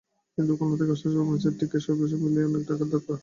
[0.37, 3.15] কিন্তু খুলনা থেকে আসা-যাওয়া, ম্যাচের টিকিট এসব মিলিয়ে অনেক টাকার ধাক্কা।